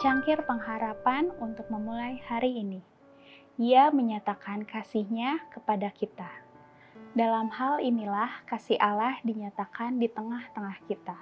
secangkir 0.00 0.40
pengharapan 0.48 1.28
untuk 1.44 1.68
memulai 1.68 2.24
hari 2.24 2.64
ini. 2.64 2.80
Ia 3.60 3.92
menyatakan 3.92 4.64
kasihnya 4.64 5.44
kepada 5.52 5.92
kita. 5.92 6.24
Dalam 7.12 7.52
hal 7.52 7.84
inilah 7.84 8.48
kasih 8.48 8.80
Allah 8.80 9.20
dinyatakan 9.28 10.00
di 10.00 10.08
tengah-tengah 10.08 10.80
kita, 10.88 11.20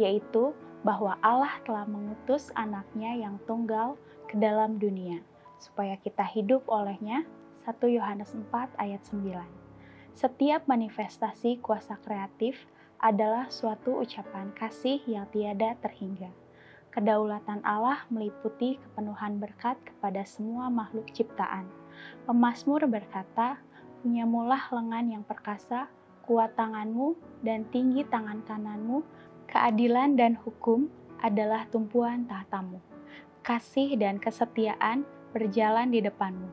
yaitu 0.00 0.56
bahwa 0.80 1.20
Allah 1.20 1.52
telah 1.68 1.84
mengutus 1.84 2.48
anaknya 2.56 3.12
yang 3.28 3.36
tunggal 3.44 4.00
ke 4.24 4.40
dalam 4.40 4.80
dunia, 4.80 5.20
supaya 5.60 6.00
kita 6.00 6.24
hidup 6.24 6.64
olehnya. 6.64 7.28
1 7.68 7.76
Yohanes 7.92 8.32
4 8.32 8.72
ayat 8.80 9.04
9 9.04 9.36
Setiap 10.16 10.64
manifestasi 10.64 11.60
kuasa 11.60 12.00
kreatif 12.00 12.56
adalah 12.96 13.52
suatu 13.52 14.00
ucapan 14.00 14.48
kasih 14.56 15.04
yang 15.04 15.28
tiada 15.28 15.76
terhingga. 15.84 16.43
Kedaulatan 16.94 17.58
Allah 17.66 18.06
meliputi 18.06 18.78
kepenuhan 18.78 19.42
berkat 19.42 19.74
kepada 19.82 20.22
semua 20.22 20.70
makhluk 20.70 21.10
ciptaan. 21.10 21.66
Pemasmur 22.22 22.86
berkata, 22.86 23.58
punyamulah 23.98 24.70
lengan 24.70 25.18
yang 25.18 25.24
perkasa, 25.26 25.90
kuat 26.22 26.54
tanganmu, 26.54 27.18
dan 27.42 27.66
tinggi 27.74 28.06
tangan 28.06 28.46
kananmu, 28.46 29.02
keadilan 29.50 30.14
dan 30.14 30.38
hukum 30.38 30.86
adalah 31.18 31.66
tumpuan 31.66 32.30
tahtamu. 32.30 32.78
Kasih 33.42 33.98
dan 33.98 34.22
kesetiaan 34.22 35.02
berjalan 35.34 35.90
di 35.90 35.98
depanmu. 35.98 36.46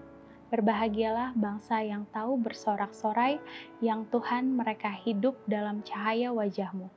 Berbahagialah 0.50 1.38
bangsa 1.38 1.86
yang 1.86 2.09
tahu 2.09 2.42
bersorak-sorai, 2.42 3.38
yang 3.78 4.09
Tuhan 4.09 4.58
mereka 4.58 4.89
hidup 4.89 5.38
dalam 5.45 5.86
cahaya 5.86 6.34
wajahmu. 6.34 6.89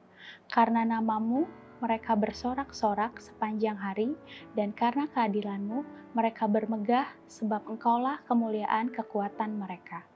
Karena 0.48 0.82
namamu, 0.88 1.44
mereka 1.84 2.16
bersorak-sorak 2.16 3.20
sepanjang 3.20 3.76
hari, 3.76 4.16
dan 4.56 4.72
karena 4.72 5.04
keadilanmu, 5.12 5.84
mereka 6.16 6.48
bermegah, 6.48 7.04
sebab 7.28 7.68
engkaulah 7.68 8.24
kemuliaan 8.24 8.88
kekuatan 8.88 9.60
mereka. 9.60 10.08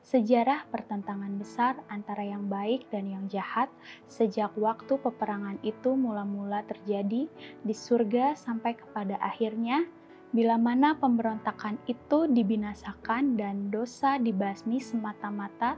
Sejarah 0.00 0.64
pertentangan 0.72 1.36
besar 1.36 1.76
antara 1.92 2.24
yang 2.24 2.48
baik 2.48 2.88
dan 2.88 3.08
yang 3.08 3.24
jahat 3.28 3.68
sejak 4.08 4.52
waktu 4.56 4.96
peperangan 4.96 5.60
itu 5.60 5.92
mula-mula 5.92 6.64
terjadi 6.64 7.28
di 7.64 7.74
surga 7.76 8.36
sampai 8.36 8.76
kepada 8.76 9.20
akhirnya, 9.20 9.84
bila 10.30 10.56
mana 10.56 10.94
pemberontakan 10.94 11.76
itu 11.90 12.30
dibinasakan 12.30 13.34
dan 13.34 13.68
dosa 13.68 14.14
dibasmi 14.16 14.78
semata-mata 14.78 15.74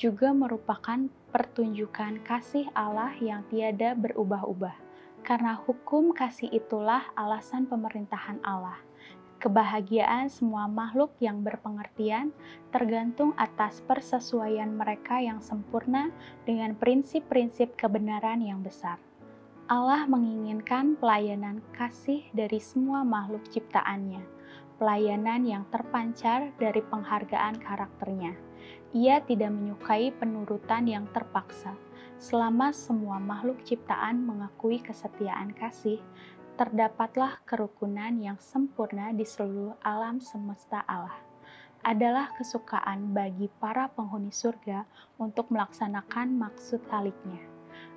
juga 0.00 0.32
merupakan 0.32 1.12
pertunjukan 1.28 2.24
kasih 2.24 2.72
Allah 2.72 3.12
yang 3.20 3.44
tiada 3.52 3.92
berubah-ubah. 3.92 4.72
Karena 5.20 5.60
hukum 5.60 6.16
kasih 6.16 6.48
itulah 6.48 7.04
alasan 7.12 7.68
pemerintahan 7.68 8.40
Allah. 8.40 8.80
Kebahagiaan 9.40 10.32
semua 10.32 10.64
makhluk 10.68 11.12
yang 11.20 11.44
berpengertian 11.44 12.32
tergantung 12.72 13.36
atas 13.36 13.84
persesuaian 13.84 14.72
mereka 14.72 15.20
yang 15.20 15.44
sempurna 15.44 16.08
dengan 16.48 16.72
prinsip-prinsip 16.76 17.76
kebenaran 17.76 18.40
yang 18.40 18.64
besar. 18.64 18.96
Allah 19.68 20.08
menginginkan 20.08 20.96
pelayanan 20.96 21.60
kasih 21.76 22.24
dari 22.32 22.58
semua 22.58 23.04
makhluk 23.04 23.44
ciptaannya, 23.52 24.24
pelayanan 24.80 25.44
yang 25.44 25.68
terpancar 25.68 26.48
dari 26.56 26.80
penghargaan 26.80 27.60
karakternya 27.60 28.32
ia 28.90 29.22
tidak 29.22 29.54
menyukai 29.54 30.10
penurutan 30.18 30.90
yang 30.90 31.06
terpaksa. 31.14 31.78
Selama 32.20 32.74
semua 32.74 33.22
makhluk 33.22 33.62
ciptaan 33.64 34.26
mengakui 34.26 34.82
kesetiaan 34.82 35.54
kasih, 35.56 36.02
terdapatlah 36.58 37.40
kerukunan 37.48 38.12
yang 38.20 38.36
sempurna 38.36 39.14
di 39.14 39.24
seluruh 39.24 39.78
alam 39.80 40.20
semesta 40.20 40.84
Allah. 40.84 41.16
Adalah 41.80 42.36
kesukaan 42.36 43.16
bagi 43.16 43.48
para 43.56 43.88
penghuni 43.88 44.28
surga 44.28 44.84
untuk 45.16 45.48
melaksanakan 45.48 46.36
maksud 46.36 46.84
haliknya. 46.92 47.40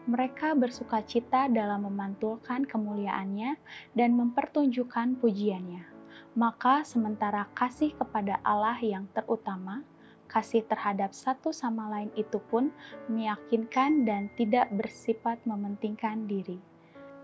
Mereka 0.07 0.55
bersuka 0.55 1.03
cita 1.03 1.51
dalam 1.51 1.83
memantulkan 1.83 2.63
kemuliaannya 2.63 3.59
dan 3.91 4.15
mempertunjukkan 4.15 5.19
pujiannya. 5.19 5.92
Maka 6.33 6.81
sementara 6.81 7.45
kasih 7.53 7.93
kepada 7.93 8.41
Allah 8.41 8.81
yang 8.81 9.05
terutama, 9.13 9.85
kasih 10.25 10.65
terhadap 10.65 11.13
satu 11.13 11.53
sama 11.53 11.93
lain 11.93 12.09
itu 12.17 12.41
pun 12.49 12.73
meyakinkan 13.05 14.01
dan 14.01 14.33
tidak 14.33 14.65
bersifat 14.73 15.37
mementingkan 15.45 16.25
diri. 16.25 16.57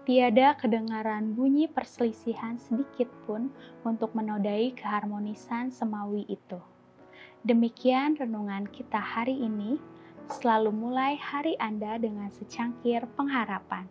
Tiada 0.06 0.54
kedengaran 0.58 1.34
bunyi 1.34 1.66
perselisihan 1.66 2.62
sedikit 2.62 3.10
pun 3.26 3.50
untuk 3.82 4.14
menodai 4.14 4.78
keharmonisan 4.78 5.74
semawi 5.74 6.30
itu. 6.30 6.62
Demikian 7.42 8.14
renungan 8.14 8.70
kita 8.70 9.02
hari 9.02 9.38
ini. 9.38 9.82
Selalu 10.30 10.70
mulai 10.70 11.18
hari 11.18 11.58
Anda 11.58 11.98
dengan 11.98 12.30
secangkir 12.30 13.10
pengharapan. 13.18 13.90